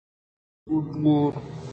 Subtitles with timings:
[0.69, 1.63] روچ گار اِنت